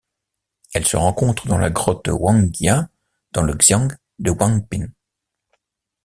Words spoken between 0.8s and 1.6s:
se rencontre dans